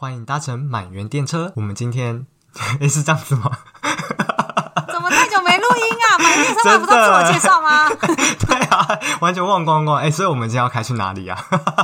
[0.00, 1.52] 欢迎搭乘满园电车。
[1.56, 2.26] 我们今天
[2.80, 3.58] 诶是这样子吗？
[6.18, 6.36] 怎么太久没录音啊？
[6.36, 7.88] 满员电车不是自我介绍吗？
[8.46, 8.88] 对啊，
[9.20, 9.98] 完全忘光光。
[9.98, 11.38] 哎所以我们今天要开去哪里啊？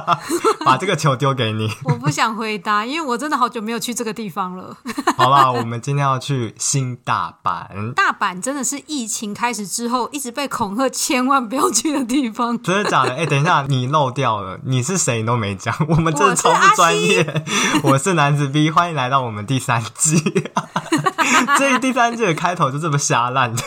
[0.64, 1.71] 把这个球丢给你。
[1.84, 4.76] 我不想回答，因为我真的好久没有去这个地方了。
[5.16, 7.92] 好啦，我们今天要去新大阪。
[7.94, 12.61] 大阪真的是疫情开始之后一直被恐吓，千万不要去的地方。
[12.62, 13.11] 真的假的？
[13.11, 15.74] 哎、欸，等一下，你漏掉了，你是谁都没讲。
[15.88, 17.45] 我们真的超不专业。
[17.83, 20.51] 我是，我是男子 B，欢迎来到我们第三季。
[21.59, 23.62] 这第三季的开头就这么瞎烂的。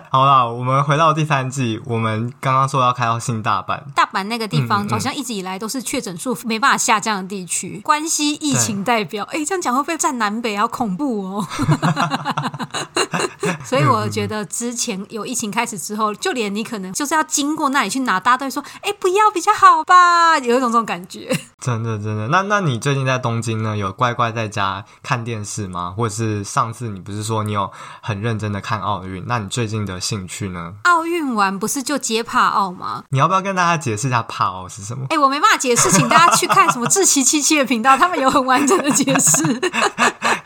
[0.10, 1.80] 好啦，我们回到第三季。
[1.84, 7.80] 我们刚刚说要开到新大阪，大阪那个地方好像一直以来都是确诊数没办法下降的地区。
[7.82, 10.56] 关西疫情代表，哎，这样讲会不会占南北？
[10.56, 11.46] 好恐怖哦！
[13.64, 21.34] 所以我觉得之前有疫情开始之后，就连你可能就是要经过那里去拿，大家都会说：“哎，不要比较好吧？” 有一种这种感觉。
[21.60, 22.28] 真的，真的。
[22.28, 23.76] 那那你最近在东京呢？
[23.76, 25.94] 有乖乖在家看电视吗？
[25.96, 27.70] 或者是上次你不是说你有
[28.02, 29.24] 很认真的看奥运？
[29.26, 29.92] 那你最近的？
[30.02, 30.74] 兴趣呢？
[30.82, 33.04] 奥运完不是就接帕奥吗？
[33.10, 35.04] 你要不要跟大家解释一下帕奥是什么？
[35.10, 39.42] 哎、欸，我没办法解释，请大家去看什么志奇七七的频道，他们有很完整的解释。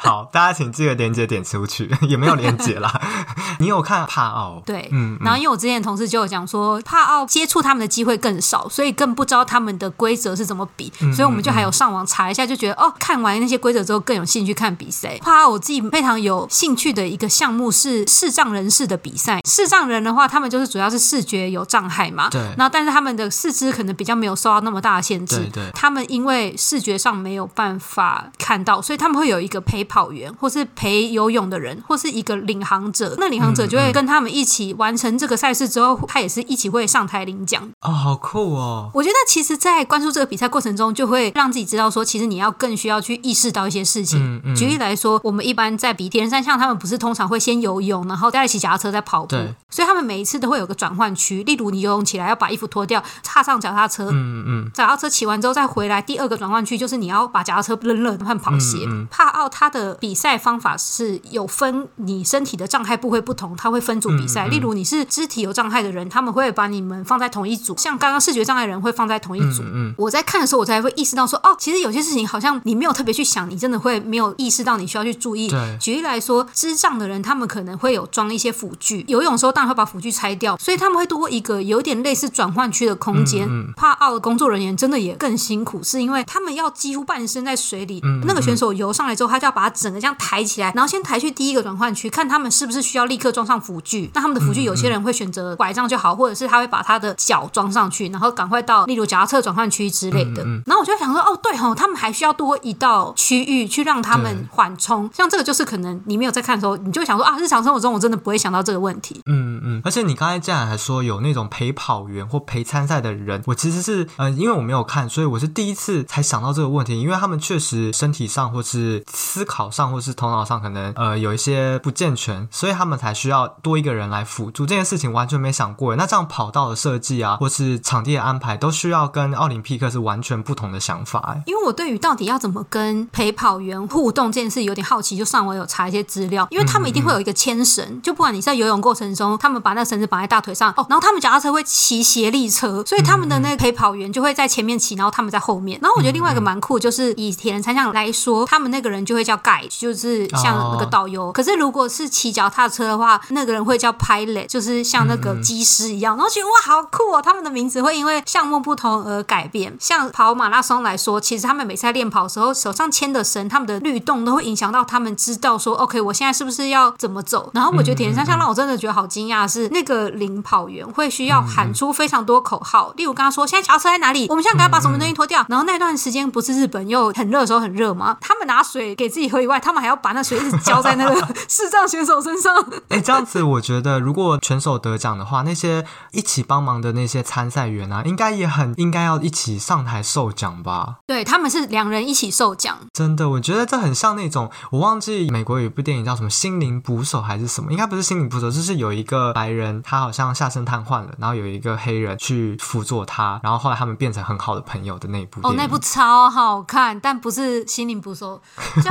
[0.07, 3.01] 好，大家请记得连结点出去， 也没有连结啦。
[3.59, 4.63] 你有看帕奥？
[4.65, 5.19] 对，嗯。
[5.21, 15.19] 然后因为我之前的同事就有讲说，帕奥接触他们的机会更少，所以更不知道他们的规则是怎么比，所以我们就还有上网查一下，就觉得哦，看完那些规则之后更有兴趣看比赛。
[15.19, 19.41] 帕奥我自己非常有兴趣的一个项目是视障人士的比赛。
[19.47, 22.41] 视障人的话，他们就是主要是视觉有障碍嘛，对。
[22.57, 25.71] 然后，但是他们的四肢可能比较没有受到那么大的限制，对对。
[25.73, 33.15] 他们因为视觉上没有办法看到，所以他们会有一个陪跑员，或是陪游泳的人，或是一个领航者。
[33.19, 37.71] 那领航者就会跟他们一起完成这个赛事之后，他也是一起会上台领奖。
[37.83, 38.91] 哦，好酷哦！
[38.95, 44.19] 我觉得其实，在关注这个比赛过程中，就会让自己知道说，其实你要更需要去意识到一些事情。
[44.21, 44.57] 嗯嗯。
[44.57, 49.55] 举例来说，我们一般在比铁人三项，他们不是通常会先游泳，然后再骑脚踏车再跑步，对。
[49.71, 58.89] 所以他们每每一次都会有个转换区，例如你游泳起来要把衣服脱掉，踏上脚踏车，嗯嗯，脚踏车骑完之后再回来，第二个转换区就是你要把脚踏车扔了换跑鞋。
[59.11, 64.47] 帕奥他的比赛方法是有分你身体的障碍部位不同，它会分组比赛。
[64.47, 69.63] 嗯嗯、例如你是肢体有障碍的人，他们会把你们放在同一组，像刚刚视觉障碍人会放在同一组。
[69.97, 75.49] 我在看的时候，我才会意识到说，哦，其实有些事情好像你没有特别去想，你真的会没有意识到你需要去注意。
[75.79, 80.87] 举例来说，智障的人他们可能会有装一些辅具，游泳的时候当然会把辅具拆掉，所以他。
[80.89, 83.45] 们会多一个有点类似转换区的空间。
[83.49, 88.01] 嗯嗯、帕奥的工作人员真的也更辛苦，是因为他们要几乎半身在水里。
[88.25, 94.11] 那个选手游上来之后，他就要把它整个这样抬起来，然后先抬去第一个转换区，看他们是不是需要立刻装上辅具。
[94.15, 100.45] 那他们的辅具，有些人会选择拐杖就好，或者是他会把他的脚装上去，然后赶快到例如脚踏车转换区之类的。
[100.67, 105.09] 然后我就想说，哦，对哦，他们还需要多一道区域去让他们缓冲。
[105.15, 109.21] 像这个就是可能你没有在看的时候，你就会想说啊，日常生活中我真的不会想到这个问题。
[109.27, 111.47] 嗯嗯，而且你刚才这样还说有那种。
[111.49, 117.01] 陪跑员或陪参赛的人，我其实是呃，因为我没有看，所以我是第一次才想到这个问题。
[117.01, 125.97] 因为他们确实身体上或是思考上或是头脑上可能呃有一些不健全，所以他们才需要多一个人来辅助这件事情，完全没想过。
[125.97, 131.37] 那这样跑道的设计啊，或是场地的安排，都需要跟奥林匹克是完全不同的想法。
[131.47, 141.57] 因为我对于到底要怎么跟陪跑员互动这件事有点好奇，就上网有查一些资料，因为他们一定会有一个牵绳，嗯嗯就不管你在游泳过程中，他们把那绳子绑在大腿上哦，然后他们脚踏车。
[141.57, 145.79] 会骑斜力车，所以他们的那个陪跑员就会在前面骑，然后他们在后面。
[145.81, 151.31] 然后我觉得另外一个蛮酷，就是以铁人三项来说，他们那个人就会叫 guide，就是像那个导游。
[151.31, 156.17] 可是如果是骑脚踏车的话，那个人会叫 pilot，就是像那个机师一样。
[156.17, 157.23] 然后觉得哇，好酷哦！
[157.23, 159.77] 他们的名字会因为项目不同而改变。
[159.79, 167.51] 像跑马拉松来说，其实他们每次在练跑的时候，手上牵的绳，他们的律动都会影响到他们知道说，OK，我现在是不是要怎么走？
[167.55, 171.37] 然后我觉得铁人三项让我真的觉得好惊讶，是那个领跑员会需要。
[171.37, 174.27] 要喊出非常多口号，例如刚刚说，现在脚踏车在哪里？
[174.31, 175.45] 我们现在赶快把什么东西脱掉。
[175.51, 178.17] 然后那段时间不是日本又很热的时候很热吗？
[178.23, 181.15] 他们拿水给自己喝以外，他们还要把那水一直浇在那个
[181.49, 182.55] 视障选手身上。
[182.89, 190.97] 哎，这样子我觉得，如果选手得奖的话，那些一起帮忙的那些参赛员啊，应该也很应该要一起上台受奖吧？
[191.07, 192.79] 对，他们是两人一起受奖。
[192.93, 201.09] 真的，我觉得这很像那种，我忘记美国有一部电影叫什么《心灵捕手》还是什么，应该不是《心灵捕手》，就是有一个白人，他好像下身瘫痪了。
[201.19, 205.41] 然后有一个黑人去辅佐他，然后后来他们变成很好的朋友的那部。
[205.43, 208.41] 哦，那部超好看，但不是心灵捕手，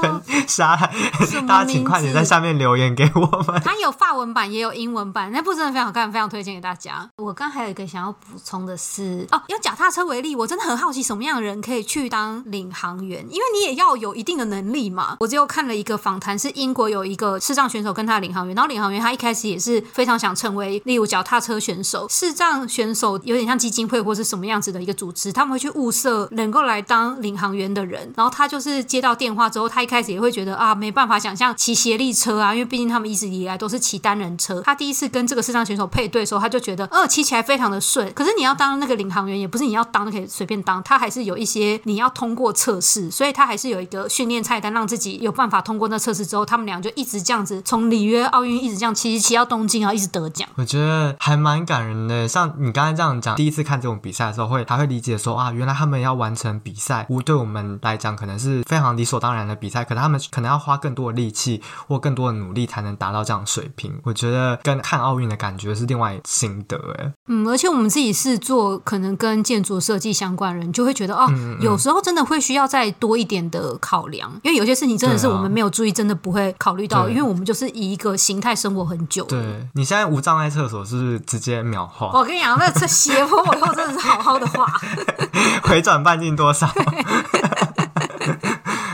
[0.00, 0.90] 全杀了。
[1.46, 3.60] 大家请快点在下面留言给我们。
[3.64, 7.08] 它有法文版，也有英文版，那部真的非常好看，非常推荐给大家。
[7.16, 15.16] 我刚还有一个想要补充的是，哦，用脚踏车为例，我真的很好奇什么样的人可以去当领航员，因为你也要有一定的能力嘛。
[15.20, 22.06] 我只有看了一个访谈，是英国有一个视障选手跟他的领航员，然后领航员他一开始也是非常想成为，例如脚踏车选手。
[22.08, 28.12] 视障选手有点像基金会或是什么样子的一个组织，他们会去物色能够来当领航员的人。
[28.16, 34.60] 然后他就是接到电话之后，他一开始也会觉得啊，没办法想象骑协力车啊，因为毕竟他们一直以来都是骑单人车。
[34.62, 38.12] 他第一次跟这个视障选手配对的时候，他就觉得，呃，骑起来非常的顺。
[38.14, 50.48] 可是你要当那个领航员，也不是你要当就可以随便当，他还是有一些你要通过测试，所以他还是有一个训练菜单，让自己有办法通过那测试之后，他们俩就一直这样子从里约奥运一直这样骑骑到东京啊，一直得奖。
[50.56, 52.28] 我觉得还蛮感人的。
[52.28, 63.98] 像你刚才这样讲，第一次看这种比赛的时候，会他会理解说啊，原来他们要完成比赛，无对我们来讲可能是非常理所当然的比赛，可能他们可能要花更多的力气或更多的努力才能达到这样的水平。
[64.04, 67.12] 我觉得跟看奥运的感觉是另外心得哎。
[67.28, 79.24] 嗯，而且我们自己是做可能跟建筑设计相关的人，就会觉得哦，嗯嗯有时候真的会需要再多一点的考量，因为有些事情真的是我们没有注意，真的不会考虑到，因为我们就是以一个形态生活很久。
[79.24, 82.10] 对，你现在无障碍厕所是不是直接秒画？
[82.12, 84.66] 我跟你讲，那这斜坡我以后真的是好好的画，
[85.64, 86.68] 回转半径多少？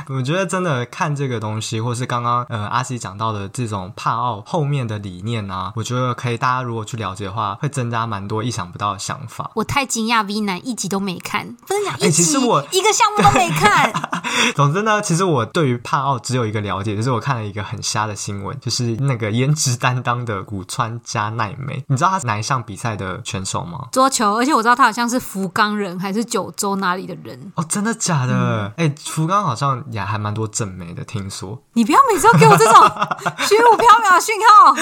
[0.09, 9.51] 我觉得真的看这个东西，或是刚刚呃阿西讲到的这种帕奥后面的理念啊，我觉得可以大家如果去了解的话，会增加蛮多意想不到的想法。
[9.55, 13.93] 我太惊讶，V 男一集都没看，真的讲一集，欸、其实我一个项目都没看。
[14.57, 23.89] 总之呢，其实我对于帕奥只有一个了解，就是我看了一个很瞎的新闻，就是那个颜值担当的古川佳奈美，你知道他是哪一项比赛的选手吗？
[23.93, 27.53] 桌球，而且我知道他好像是福冈人还是九州哪里的人。
[27.57, 28.73] 哦，真的假的？
[28.79, 29.85] 哎、福冈好像。
[29.99, 31.63] 也还蛮多正妹的，听说。
[31.75, 32.75] 你不要每次都给我这种
[33.47, 34.75] 虚无缥缈的讯号。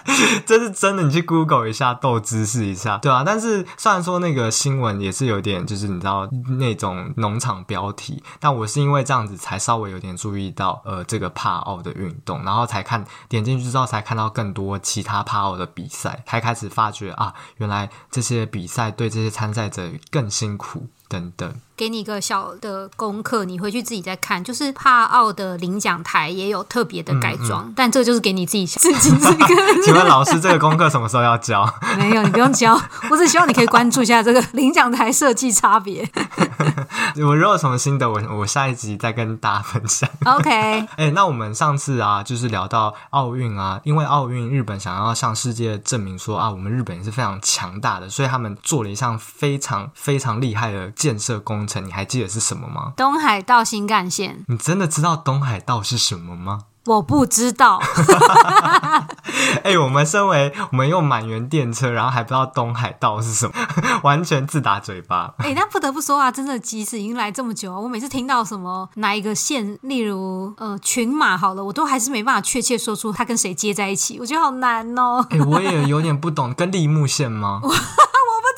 [0.46, 3.22] 这是真的，你去 Google 一下，斗知识一下，对啊。
[3.24, 6.28] 但是虽然说那个新闻也是有点，就是你知道
[6.58, 20.88] 那种农场标题，但我是因为这样子才稍微有点注意到呃这个帕奥的运动，然后才看点进去之后才看到更多其他帕奥的比赛，才开始发觉啊，原来这些比赛对这些参赛者更辛苦。
[21.10, 24.44] 等等，给你一个小的功课，你回去自己再看。
[24.44, 29.46] 就是帕奥的领奖台也有特别的改装，嗯嗯、但这就是给你自己自己这个。
[29.82, 31.66] 请问老师，这个功课什么时候要交？
[31.96, 32.78] 没有，你不用交。
[33.10, 36.06] 我只希望你可以关注一下这个领奖台设计差别。
[37.16, 40.08] 我如果有什么心得，我我下一集再跟大家分享。
[40.26, 50.90] OK，哎、欸，那我们上次啊，就是聊到奥运啊，因为奥运日本想要向世界证明说啊，我们日本也是非常强大的，所以他们做了一项非常非常厉害的。
[50.90, 52.92] 建设工程，你还记得是什么吗？
[52.96, 54.44] 东海道新干线。
[54.48, 56.62] 你真的知道东海道是什么吗？
[56.86, 57.78] 我不知道。
[59.62, 63.52] 哎、欸，我们身为我们用满员电车，然后还不知道东海道是什么，
[64.02, 65.34] 完全自打嘴巴。
[65.38, 75.24] 哎、欸，那不得不说啊，真的，即使已经来这么久，我每次听到什么哪一个线，例如呃群马好了，我都还是没办法确切说出它跟谁接在一起，我觉得好难哦。
[75.30, 77.60] 哎、欸，我也有点不懂，跟立木线吗？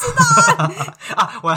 [0.03, 0.71] 知道
[1.17, 1.57] 啊， 我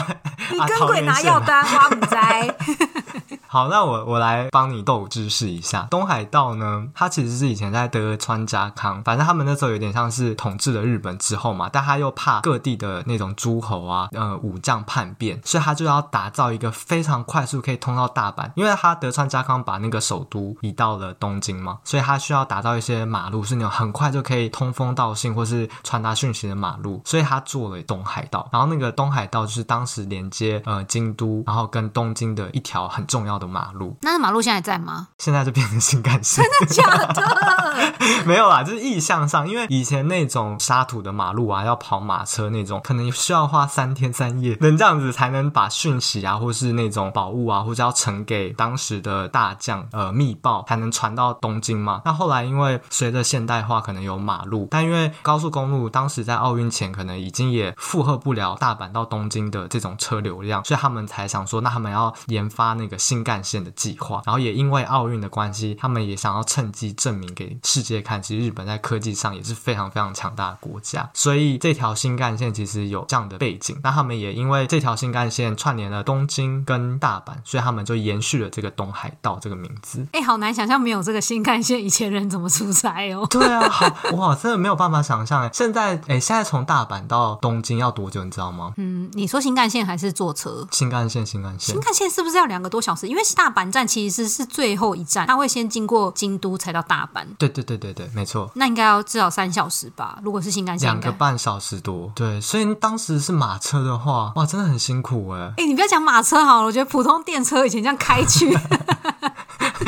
[0.50, 2.48] 你跟鬼拿药单，花不摘。
[3.56, 5.88] 好，那我我来帮你斗知识一下。
[5.90, 28.46] 东海道呢，它其实是以前在德川家康，反正他们那时候有点像是统治了日本之后嘛，但他又怕各地的那种诸侯啊，呃，武将叛变，所以他就要打造一个非常快速可以通到大阪，因为他德川家康把那个首都移到了东京嘛，所以他需要打造一些马路是那种很快就可以通风道信或是传达讯息的马路，所以他做了东海道。
[28.52, 33.96] 然后那个东海道就是当时连接呃京都，然后跟东京的一条很重要的马路。
[34.02, 35.08] 那马路现在在吗？
[35.18, 36.44] 现在就变成新干线。
[36.44, 37.46] 真的假的？
[38.24, 52.02] 没有啦，就是意向上，因为以前那种沙土的马路啊，要跑马车那种，可能需要花三天三夜，能这样子才能把讯息啊，或是那种宝物啊，或者要呈给当时的大将呃密报，才能传到东京嘛。
[52.04, 64.22] 那后来因为随着现代化，可能有马路，但因为高速公路当时在奥运前可能已经也负荷不了大阪到东京的这种车流量，所以他们才想说，那他们要研发那个新干线的计划。
[64.24, 71.10] 然后也因为奥运的关系，他们也想要趁机证明给世界看，其实日本在科技上也是非常非常强大的国家。
[71.12, 73.76] 所以这条新干线其实有这样的背景。
[73.82, 80.06] 那他们也因为这条新干线串联了东京跟大阪，所以他们就延续了这个东海道这个名字。
[80.12, 83.26] 哎，好难想象没有这个新干线，以前人怎么出差哦？
[83.28, 85.50] 对啊，好哇，真的没有办法想象。
[85.52, 88.22] 现在哎，现在从大阪到东京要多久？
[88.22, 88.74] 你知道吗？
[88.76, 90.68] 嗯，你说新干线还是坐车？
[90.70, 93.08] 新干线，新干线，新干线是不是要两个多小时？
[93.08, 97.24] 因因为大阪站其实是最后一站，它会先经过京都才到大阪。
[97.38, 98.50] 对对对对对，没错。
[98.56, 100.18] 那应该要至少三小时吧？
[100.22, 102.12] 如果是新干线，两个半小时多。
[102.14, 105.54] 对，所以当时是马车的话，哇，真的很辛苦哎。
[105.56, 108.54] 哎，你不要讲马车好了，我觉得普通电车以前这样开去。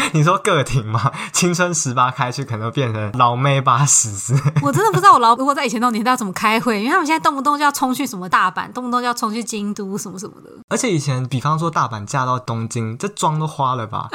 [0.13, 1.11] 你说个停吗？
[1.33, 4.35] 青春十八开去可能变成老妹八十。
[4.63, 10.51] 我真的不知道我老如果在以前那种年代要怎么开会，因为他们现在动不动就要冲去什么大阪，动不动就要冲去京都什么什么的。
[10.69, 14.09] 而且以前，比方说大阪嫁到东京，这妆都花了吧？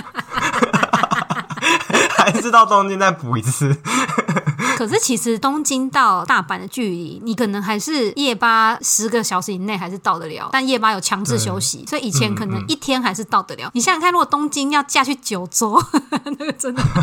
[2.18, 3.78] 还是到东京再补一次。
[4.78, 13.70] 可是其实东京到大阪的距离，你可能还是夜巴十个小时以内还是到得了，但夜巴有强制休息，所以以前可能一天还是到得了。
[13.74, 15.82] 你想想看，如果东京要嫁去九州，
[16.26, 16.84] 那个真的。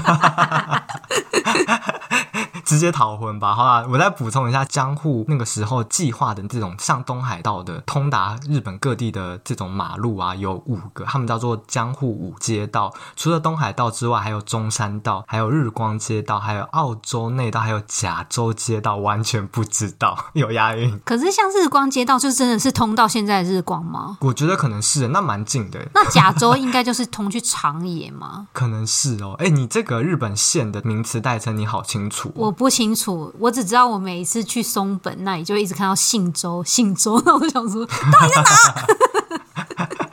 [2.64, 12.94] 直接逃婚吧，好啦，我再补充一下，江户那个时候计划的这种上东海道的通达日本各地的这种马路啊，有五个，他们叫做江户五街道。
[13.16, 18.90] 除了东海道之外，还有中山道，还有日光街道，还有澳洲内道，还有甲州街道。
[19.00, 21.00] 完全不知道 有押韵。
[21.04, 24.18] 可是像日光街道，就真的是通到现在的日光吗？
[24.20, 25.80] 我觉得可能是，那蛮近的。
[25.94, 28.48] 那甲州应该就是通去长野吗？
[28.52, 29.34] 可能是哦。
[29.38, 32.30] 哎，你这个日本县的名词代称你好清楚。
[32.34, 32.50] 我。
[32.52, 38.86] 不清楚，我只知道我每一次去松本那里，就一直看到信州，信州， 那我就想说，到底在哪？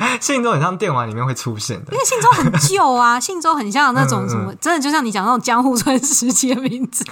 [0.21, 7.05] 信州很像电玩里面会出现的，因为信州很旧啊， 信州很像那种什么，嗯嗯真的就像你讲那种江户川时期的名字。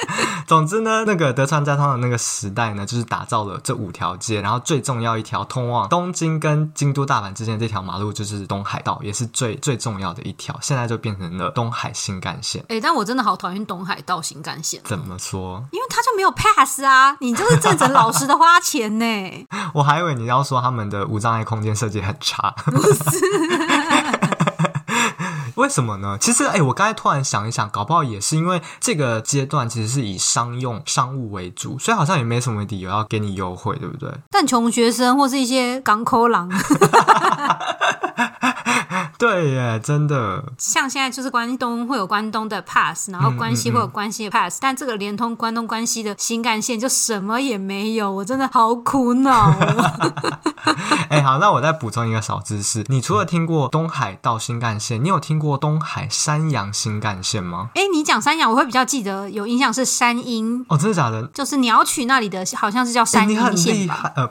[0.46, 10.56] 总之呢，那个德川家康的那个时代呢，就是打造了这五条街，然后最重要一条通往东京跟京都、大阪之间这条马路就是东海道，也是最最重要的一条。
[10.62, 12.62] 现在就变成了东海新干线。
[12.62, 14.80] 哎、欸，但我真的好讨厌东海道新干线。
[14.84, 15.64] 怎么说？
[15.72, 19.46] 因为它就没有 pass 啊，你就是正正老实的花钱呢。
[19.74, 22.54] 我还以为你要说他们的无障碍空间设计很差。
[22.66, 23.26] 不是。
[25.56, 26.16] 为什么呢？
[26.20, 34.10] 其实，哎，我刚才突然想一想，搞不好也是因为这个阶段其实是以商用商务为主，所以好像也没什么理由要给你优惠，对不对？
[34.30, 36.50] 但穷学生或是一些港口狼。
[39.18, 40.44] 对耶，真的。
[40.58, 50.36] 像现在就是关东会有关东的 pass，然后关西会有关西的 pass，、嗯嗯嗯、但这个连通关东关西的新干线就什么也没有，我真的好苦恼、哦。
[51.08, 57.70] 哎，好，那我再补充一个小知识，你除了听过东海道新干线，你有听过东海山阳新干线吗？
[57.74, 61.26] 哎，你讲山阳，我会比较记得有印象是山阴哦，真的假的？
[61.28, 64.12] 就是鸟取那里的，好像是叫山阴线吧？
[64.14, 64.30] 呃，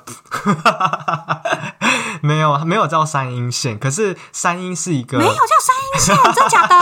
[2.21, 4.74] 没有，没有叫山阴线，可是山阴。
[4.75, 6.75] 是一个没有叫山阴线，真假的？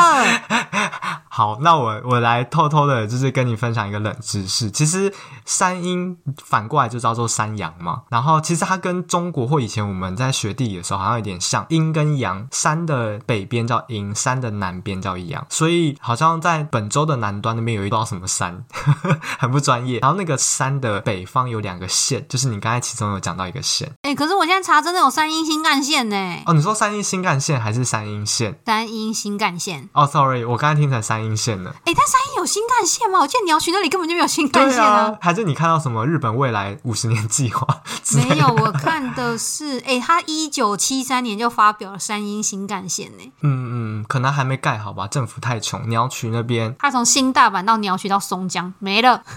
[1.29, 4.69] 好，那我我来偷偷的，就是跟你分享一个冷知识。
[4.69, 5.11] 其实
[5.45, 8.03] 山阴反过来就叫做山阳嘛。
[8.09, 15.43] 然后其实它跟中国或以前我们在学地理的时候好像有点像，阴跟阳，山的北边叫阴，山的南边叫阳。
[15.49, 18.63] 所以好像在本州的南端那边有一道什么山，
[19.39, 19.99] 很不专业。
[20.01, 23.91] 然后那个山的北方有两个县，就是你刚才其中有讲到一个县。
[24.15, 26.15] 可是我现在查真的有山阴新干线呢。
[26.47, 27.83] 哦，你说山阴新干线还是？
[27.83, 29.89] 山阴线，山阴新干线。
[29.91, 31.69] 哦、oh,，sorry，我刚才听成山阴线了。
[31.83, 33.19] 哎，但山阴有新干线吗？
[33.19, 35.01] 我记得鸟取那里根本就没有新干线啊。
[35.01, 37.67] 啊还是你看到什么日本未来五十年计划？
[38.15, 43.31] 没有，我看的是，哎，他一九七三年就发表了山阴新干线呢。
[43.41, 45.89] 嗯嗯，可能还没盖好吧，政府太穷。
[45.89, 49.21] 鸟取那边，他从新大阪到鸟取到松江没了。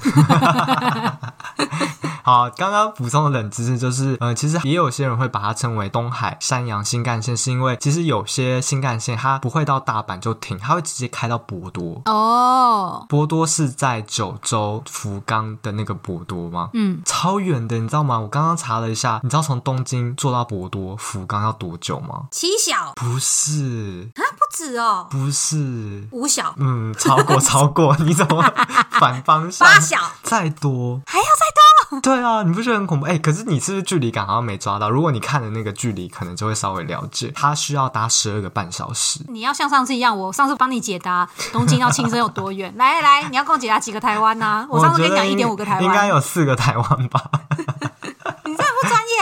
[2.22, 12.02] 好，刚刚补充的冷知识就是，呃，其实也有些人会把它称为东海山阳新干线，是因为其实有些新干线它不会到大阪就停，它会直接开到博多。
[12.06, 16.70] 哦，博多是在九州福冈的那个博多吗？
[16.74, 18.18] 嗯，超远的，你知道吗？
[18.18, 22.24] 我刚刚查了一下，你知道从东京坐到博多福冈要多久吗？
[22.30, 22.92] 七小？
[22.96, 26.54] 不是啊，不止哦，不是五小？
[26.58, 28.42] 嗯，超过超过，你怎么
[28.90, 29.66] 反方向？
[29.66, 29.98] 八小？
[30.22, 31.00] 再多？
[31.06, 31.62] 还要再多？
[32.02, 33.06] 对啊，你不觉得很恐怖？
[33.06, 34.90] 哎，可是你是不是距离感好像没抓到？
[34.90, 37.32] 如果你看的那个距离，可能就会稍微了解。
[37.34, 39.20] 它需要搭十二个半小时。
[39.28, 42.74] 你要像上次一样，我上次帮你解答东京到青森有多远？
[42.76, 44.66] 来来来，你要跟我解答几个台湾呢、啊？
[44.70, 47.22] 我上次跟你讲一点五个台湾，应该有四个台湾吧。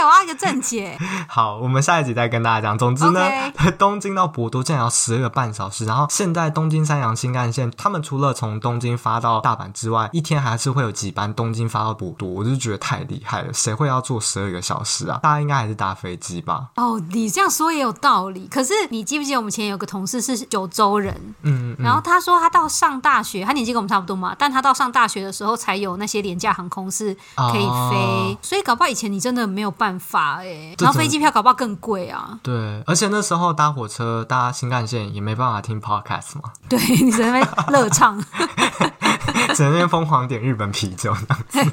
[0.04, 0.98] 我要一个正解。
[1.28, 2.76] 好，我们下一集再跟大家讲。
[2.76, 3.76] 总之呢，Okay.
[3.78, 5.86] 东京到博多竟然要十二个半小时。
[5.86, 12.28] 然后现在东京山阳新干线，他们除了从东京发到大阪之外，一天还是会有几班东京发到博多。
[12.28, 15.18] 我就觉得太厉害了，谁会要坐十二个小时啊？
[15.22, 16.68] 大家应该还是搭飞机吧？
[16.76, 18.46] 哦，你这样说也有道理。
[18.50, 21.14] 可是你记不记得我们前有个同事是九州人？
[21.42, 29.74] 嗯，嗯，然后他说他到上大学，他年纪跟我们差不多嘛，但他到上大学的时候才有那些廉价航空是可以飞，哦、所以搞不好以前你真的没有。
[29.76, 32.38] 办法哎，然后飞机票搞不好更贵啊。
[32.44, 36.52] 对，而且那时候搭火车搭新干线也没办法听 podcast 嘛。
[36.70, 38.16] 对，你在那边乐唱，
[39.54, 41.72] 在那边疯狂点日本啤酒这样子。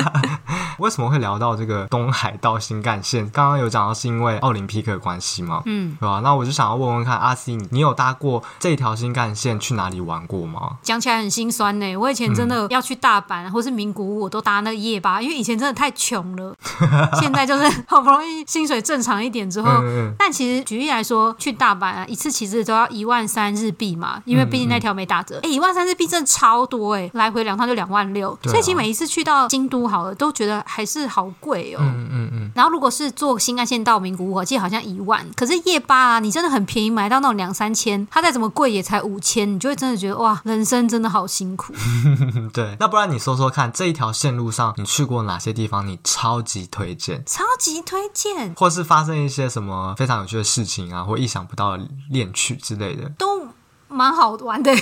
[0.78, 3.28] 为什么会聊到这个东海道新干线？
[3.30, 5.62] 刚刚有讲到是因为奥林匹克的关系吗？
[5.64, 6.20] 嗯，对吧？
[6.22, 10.76] 那我就想要问问看，阿 C，你有搭过这条新干线去哪里玩过吗？
[10.82, 11.96] 讲起来很心酸呢。
[11.96, 16.54] 我以前真的要去大阪、嗯、或是名古屋，我都搭那个夜巴，因为以前真的太穷了。
[17.20, 25.40] 现在就是好不容易薪水正常一点之后，嗯嗯，但其实举例来说，去大阪啊，一次其实都要一万三日币嘛，因为毕竟那条没打折。
[25.42, 30.56] 哎、一万三日币真的超多哎，来回两趟就两万六、啊，所以其实每一次去到京都好了，都觉得。
[30.66, 31.78] 还是好贵哦。
[31.80, 32.50] 嗯嗯嗯。
[32.54, 35.24] 然后如果是坐新干线到名古屋，我记得好像一万。
[35.36, 41.72] 可是夜巴啊，你真的很便宜，买到那种两三千，它再怎么贵也才五千，你就会真的觉得哇，人生真的好辛苦。
[42.52, 45.86] 对，那不然你说说看，这一条线路上你去过哪些地方？
[45.86, 53.48] 你超级推荐，超级推荐，或是发生一些什么非常有趣的事情啊，或意想不到的恋曲之类的，都
[53.96, 54.72] 蛮好玩的。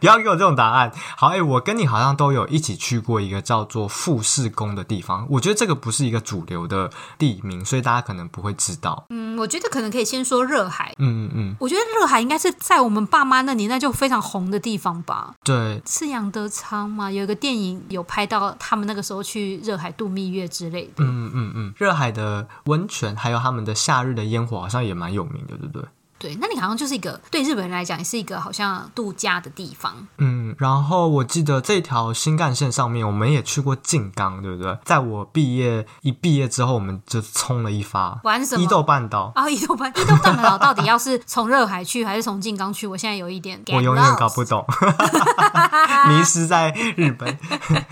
[0.00, 0.92] 不要给我这种答案。
[1.16, 5.26] 好，哎、欸，我跟你好像都有一起去过一个叫做富士宫的地方。
[5.30, 9.06] 我觉得这个不是一个主流的地名，所以大家可能不会知道。
[9.08, 10.92] 嗯，我觉得可能可以先说热海。
[10.98, 15.32] 嗯嗯嗯，我觉得热海应该是在我们爸妈那年代就非常红的地方吧。
[15.42, 17.10] 对，是杨德昌嘛？
[17.10, 21.02] 有一个电影有拍到他们那个时候去热海度蜜月之类的。
[21.02, 25.88] 嗯嗯嗯，热海的温泉还有他们的夏日的烟火好像也蛮有名的，对不对？
[26.24, 29.94] 对，那你好像就是一个对日本人来讲，也是一个好像度假的地方。
[30.16, 34.78] 嗯，然后我记得这条新干线上面，我们也去过静冈，对不对？
[34.86, 38.18] 在我毕业一毕业之后，我们就冲了一发。
[38.24, 38.62] 玩什么？
[38.62, 42.86] 伊豆半岛啊，伊豆半伊豆半岛到底要是从热海去，还是从静冈去？
[42.86, 44.64] 我现在有一点， 我永远搞不懂，
[46.08, 47.36] 迷失在日本，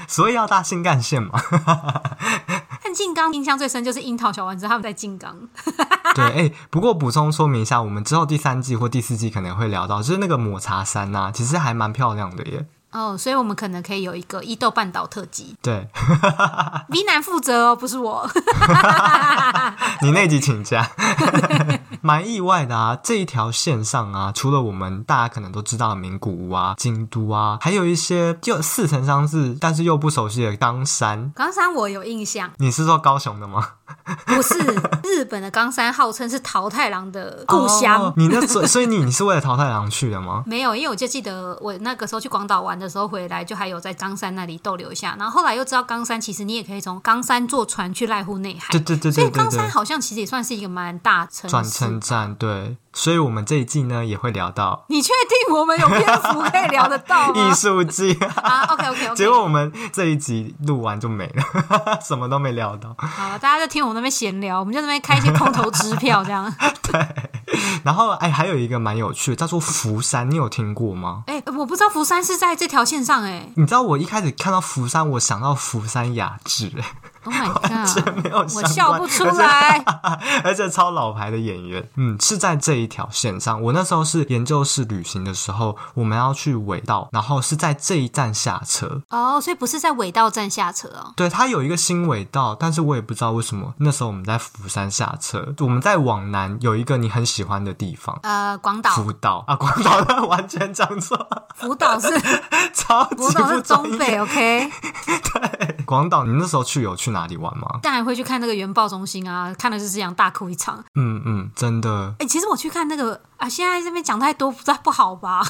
[0.08, 1.38] 所以要搭新干线嘛。
[2.82, 5.36] 但静冈印象最深就是樱桃小丸子他们在静冈。
[6.14, 12.66] 对，哎、欸，不过补充说明一下，我们之后第三季或第四季可能会聊到，就是那个抹茶山呐、啊，其实还蛮漂亮的耶。
[12.92, 15.56] 哦，所以我们可能可以有一个伊豆半岛特辑。
[15.62, 15.88] 对，
[16.90, 18.28] V 男负责哦，不是我。
[20.02, 20.90] 你那集请假。
[22.04, 31.32] 蛮意外的啊，这一条线上啊，除了我们大家可能都知道的名古屋啊、京都啊，还有一些就似曾相识，但是又不熟悉的冈山。
[31.34, 32.50] 冈山我有印象。
[32.58, 33.68] 你是说高雄的吗？
[34.26, 34.54] 不是，
[35.04, 38.02] 日本的冈山号称是桃太郎的故乡。
[38.02, 40.42] 哦、你那所所以你你是为了桃太郎去的吗？
[40.48, 45.16] 没有，因为我就记得我那个时候去广岛玩的时候回来，就还有在冈山那里逗留一下。
[45.18, 48.72] 然后后来又知道冈山其实你也可以从冈山坐船去濑户内海。
[48.72, 51.48] 对对对对，对，对，对，所以冈山好像其实也算是一个蛮大城市。
[51.48, 52.76] 转乘站对。
[52.94, 54.84] 所以，我们这一季呢也会聊到。
[54.88, 57.34] 你确定我们有篇幅可以聊得到吗？
[57.50, 59.14] 艺术季啊，OK OK OK。
[59.16, 62.94] 结果我们这一集录完就没了， 什么都没聊到。
[62.98, 66.52] 好，大家就听我们那边闲聊，我们就那边开一些空头支票这样。
[66.82, 67.06] 对。
[67.84, 71.24] 然后，哎，还有一个蛮有趣的，叫做福山，你有听过吗？
[71.26, 73.50] 哎，我不知道福山是在这条线上，哎。
[73.56, 76.84] 你知道我一开始看到福山，我想到福山雅治，哎。
[77.24, 83.62] Oh my God, 完全没有，我笑不出来，而且，而且超老牌的演员，嗯，是在这一条线上。
[83.62, 89.02] 我那时候是研究室旅行的时候，我们要去尾道，然后是在这一站下车。
[89.10, 91.12] 哦，所以不是在尾道站下车哦。
[91.16, 95.54] 对，它有一个新尾道，但是我也不知道为什么那时候我们在釜山下车。
[95.60, 98.90] 我们在往南有一个你很喜欢的地方，呃，广岛。
[98.92, 101.26] 福岛啊，广岛 完全讲错。
[101.54, 102.08] 福岛是
[102.74, 104.70] 超级不福岛是东北，OK？
[105.06, 107.80] 对， 广岛，你那时候去有去哪里玩吗？
[107.82, 110.82] 但还会去看那个原爆中心啊，看了就是这样大哭一场。
[110.94, 112.14] 嗯嗯，真的。
[112.18, 115.42] 哎、欸，其实我去看那个啊，现在这边讲太多，不不好吧？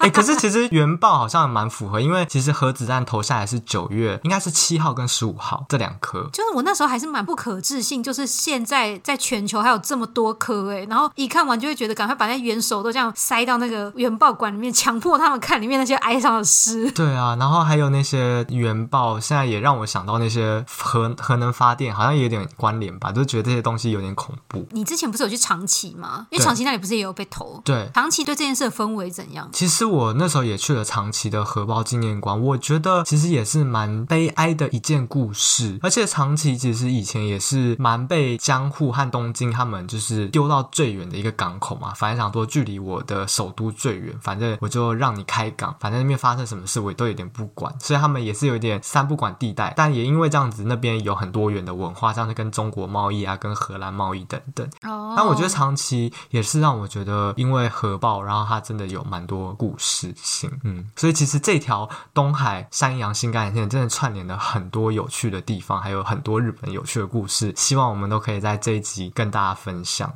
[0.00, 6.22] 哎、欸，可是其实原爆好像蛮符合，因为其实核子弹投下来是九月，应该是七号跟十五号这两颗。
[6.32, 16.90] 就是我那时候还是蛮不可置信，就是现在在全球还有这么多颗哎，然后一看完就会觉得赶快把那元首都这样塞到那个原爆馆里面，强迫他们看里面那些哀伤的诗。
[16.92, 24.66] 对啊，然后还有那些原爆，现在也让我想到那些核核能发电，好像也有点关联吧，就觉得这些东西有点恐怖。
[24.70, 26.26] 你之前不是有去长崎吗？
[26.30, 27.60] 因为长崎那里不是也有被投？
[27.66, 29.46] 对，长崎对这件事的氛围怎样？
[29.52, 35.78] 其实我那时候也去了长崎的核爆纪念馆，我觉得其实也是蛮悲哀的一件故事。
[35.82, 49.74] 而且长崎其实以前也是蛮被江户和东京他们就是丢到最远的一个港口嘛，反正想说距离我的首都最远，反正我就让你开港，反正那边发生什么事我也都有点不管，所以他们也是有点三不管地带。
[49.76, 54.66] 但也因为这样子，那边有很多元的文化，像是跟中国贸易啊，跟荷兰贸易等等。
[54.82, 70.12] 哦，但我觉得长崎也是让我觉得，因为核爆，然后它真的有蛮多故事性，嗯，所以其实这条东海山阳新干线真的串联了很多有趣的地方，还有很多日本有趣的故事，希望我们都可以在这一集跟大家分享。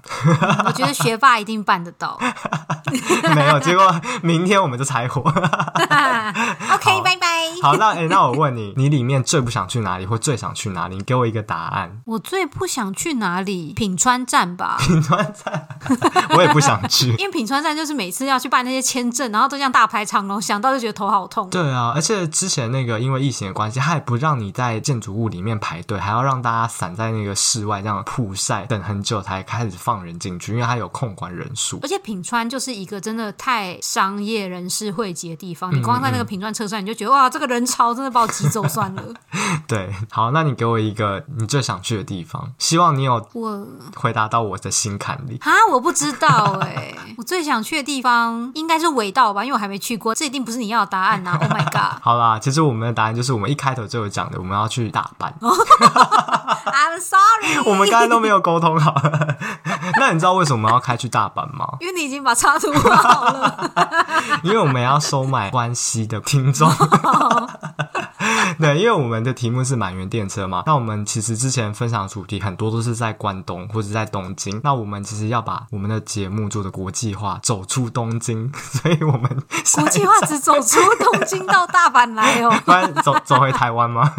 [0.66, 2.20] 我觉得学霸一定办得到，
[3.34, 5.22] 没有，结果明天我们就柴火。
[6.74, 7.26] OK，拜拜。
[7.62, 10.96] 好，那哎、欸，那我问你，你里面最不想去哪里，或最想去哪里？
[10.96, 12.00] 你给我一个答案。
[12.04, 13.72] 我最不想去哪里？
[13.72, 14.76] 品川站吧。
[14.84, 15.68] 品川站，
[16.36, 21.48] 我也不想去，因为品川站就是每次要去办那些签证，然后都这样大排长龙，想到就觉得头好痛。
[21.48, 31.78] 对啊，而且之前那个因为疫情的关系，他也不让你在建筑物里面排队，还要让大家散在那个室外这样曝晒，等很久才开始放人进去，因为他有控管人数。
[31.82, 39.02] 而且品川就是一个真的太商业人士汇集的地方，你光在那个品川车站，你就觉得哇，这个人潮真的把我挤走算了。
[39.68, 45.38] 对，好，那你给我一个你最想去的地方，希望你有我回答到我的心坎里。
[45.42, 51.38] 啊，我不知道哎、欸，我最想去的地方应该是尾道吧，因为我还没去过，这一定不是你要的答案呐、啊。
[51.40, 52.00] Oh my god！
[52.02, 55.32] 好啦，其实我们的答案就是我们一开头就有讲的，我们要去大阪。
[55.40, 58.94] I'm sorry， 我们刚才都没有沟通好。
[59.98, 61.66] 那你知道为什么要开去大阪吗？
[61.80, 63.70] 因为你已经把插图画好了。
[64.42, 66.70] 因为我们要收买关西的听众。
[68.58, 79.22] 对，因为我们的题目是满员电车嘛，那我们其实之前分享的主题很多都是在关东或者在东京，那我们其实要把我们的节目做的国际化，走出东京， 所以我们
[79.76, 84.12] 国际化只走出东京到大阪来哦， 不然走走回台湾吗？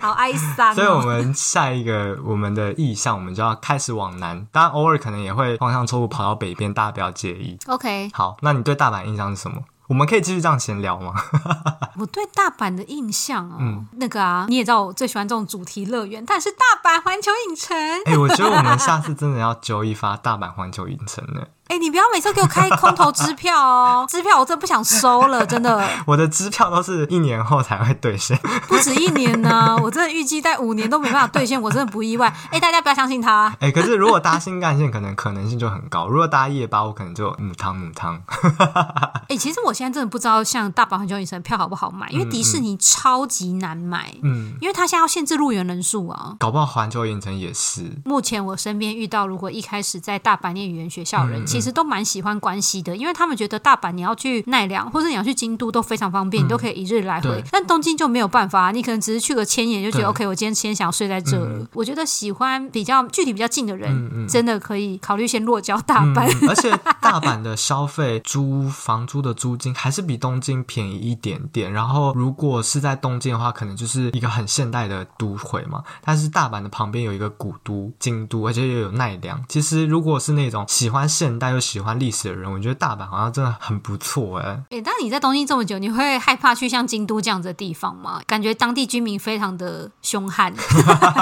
[0.00, 0.74] 好哀伤哦。
[0.74, 7.58] 所以我们下一个我们的意向，我们就要开始往南，当然偶尔可能也会方向错误跑到北边，大家不要介意。
[7.66, 9.62] OK，好，那你对大阪印象是什么？
[9.86, 11.12] 我们可以继续这样闲聊吗？
[11.98, 17.76] 我对大阪的印象哦，嗯、那个啊，你也知道我最喜欢这种主题乐园，但是大阪环球影城。
[18.06, 21.46] 哎、欸，我觉得我们下次真的要揪一发大阪环球影城呢。
[21.66, 25.82] 哎、欸，你不要每次给我开空头支票哦，支票我真的不想收了，真的。
[26.06, 32.28] 我的支票都是一年后才会兑现，不止一年呢、啊，我真的预计在五年都没办法兑现，我真的不意外。
[32.46, 33.46] 哎、欸，大家不要相信他。
[33.60, 38.20] 哎、欸，可是如果搭新干线，可能可能性就很高；如果搭夜巴，我可能就母汤母汤。
[39.24, 46.36] 哎、欸，其实我现在真的不知道，像大阪环球影城票好不好买，因为迪士尼超级难买，嗯，因为他现在要限制入园人数啊。
[46.38, 47.90] 搞不好环球影城也是。
[48.04, 52.34] 目前我身边遇到，如果一开始在大阪念语言学校的人，嗯、其实都蛮喜欢。
[52.40, 57.42] 关西的，因为他们觉得大阪你要去奈良，或者你要去京都都非常方便，嗯、你都可以一日来回。
[57.50, 66.26] 但东京就没有办法，你可能只是去个千眼就觉得 OK，我今天先想要睡在这我觉得喜欢比较距离比较近的人，真的可以考虑先落脚大阪。
[66.42, 71.72] 嗯、 而且大阪的消费租房租的租金还是比东京便宜一点点。
[71.72, 75.82] 然后如果是在东京的话，可能就是一个很现代的都会嘛。
[76.02, 79.42] 但是大阪的旁边有一个古都京都，而且又有奈良。
[79.48, 84.62] 其实如果是那种喜欢现代又喜欢历史的人，我觉得大阪好像真的很不错哎。
[84.70, 88.20] 哎，但你在东京这么久，你会害怕去像京都这样子的地方吗？
[88.26, 90.52] 感觉当地居民非常的凶悍。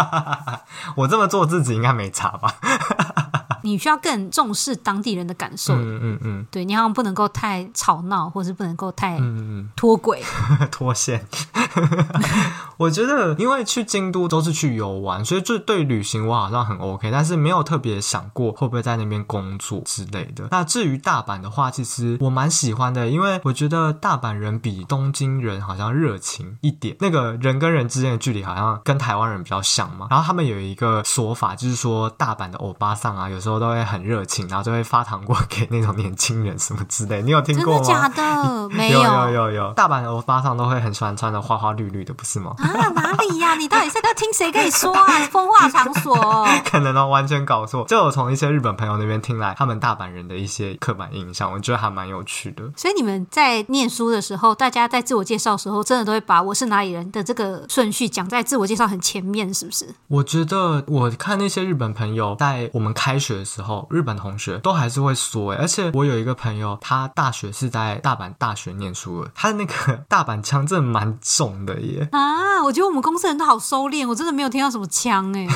[0.97, 2.55] 我这么做自己应该没差吧？
[3.62, 5.75] 你需要更重视当地人的感受。
[5.75, 9.20] 嗯嗯嗯，对，你好像不能够太吵闹，或是不能够太
[9.75, 10.22] 脱轨、
[10.70, 11.27] 脱线。
[12.77, 20.48] 我觉得，因为去京都都是去游玩，所以就对旅行我好像很 OK，但是没有特别想过会不会在那边工作之类的。
[20.51, 30.09] 那至于大阪的话，其实我蛮喜欢的，因为我觉得大阪人比东京人好像热情一点，那个人跟人之间的距离好像跟台湾人比较像嘛。
[30.11, 37.23] 然后他们有一个说法，就是说大阪的欧巴桑啊，有时候都会很热情，然后就会发糖果给那种年轻人什么之类。
[37.23, 37.83] 你有听过吗？
[37.85, 38.69] 真的假的？
[38.73, 39.73] 没有，有有有有。
[39.75, 42.55] 大阪的欧巴桑都会很喜欢穿的花花绿绿的，不是吗？
[42.59, 43.55] 啊， 哪里呀、啊？
[43.57, 45.21] 你到底是在听谁跟你说啊？
[45.31, 46.49] 风化场所、哦？
[46.65, 47.85] 可能哦，完全搞错。
[47.85, 52.65] 就我从一些日本朋友那边听来，他们大阪人的一些刻板印象，我觉得还蛮有趣的。
[52.77, 59.87] 所以你们在念书的时候，大家在自我介绍的时候，真的都会把我是哪里人的这个顺序讲在自我介绍很前面，是不是？
[60.09, 72.09] 我觉得我看那些日本朋友在我们开学的时候，日本同学都还是会说，而且我有一个朋友，他大学是在大阪大学念书的，他的那个大阪腔真的蛮重的耶。
[72.12, 75.46] 啊，我觉得我们公司人都好收敛，我真的没有听到什么腔哎。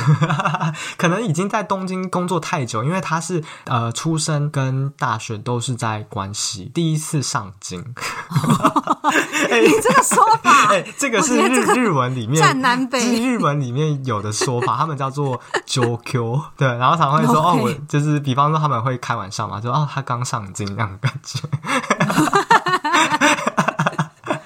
[0.99, 7.95] 可能已经在东京工作太久，因为他是呃出生跟大学都是在关西，第一次上京。
[9.11, 21.41] 欸、你这个说法， 哎、欸，这个是日日文里面占南北，日文里面有的说法，他们叫做 JOKYO 对，然后常会说.哦，我就是比方说他们会开玩笑嘛，就哦他刚上镜那样的感觉。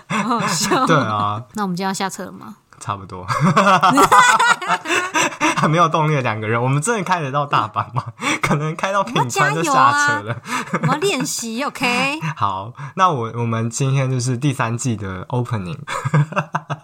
[0.31, 0.87] 好笑。
[0.87, 2.57] 对啊，那我们就要下车了吗？
[2.81, 3.27] 差不多。
[5.57, 8.03] 还没有动力的两个人，我们真的开得到大阪吗？
[8.41, 10.37] 可能开到品川就下车了。
[10.83, 12.19] 我们练习，OK。
[12.35, 15.79] 好，那我我们今天就是第三季的 opening，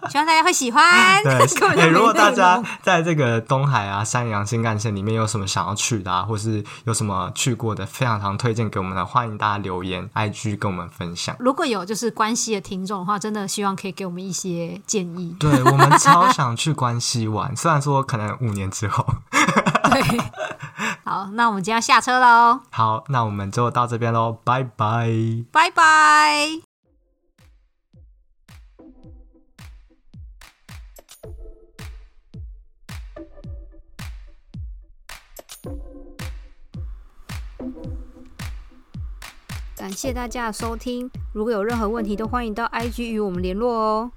[0.09, 1.23] 希望大家会喜欢。
[1.23, 11.35] 对， 如果大家在这个东海啊山阳新干线里面有什么想要去的啊，或是有什么去过的，非常常推荐给我们的，欢迎大家留言 IG 跟我们分享。
[11.39, 15.35] 如果有就是关西的听众的话，真的希望可以给我们一些建议。
[15.39, 19.05] 对，我们 超想去关西玩，虽然说可能五年之后。
[19.31, 20.01] 对，
[21.03, 22.59] 好，那我们就要下车喽。
[22.71, 25.09] 好，那我们就到这边喽，拜拜，
[25.51, 26.66] 拜拜。
[39.77, 44.11] 感谢大家的收听，如果有任何问题，都欢迎到 IG 与我们联络哦。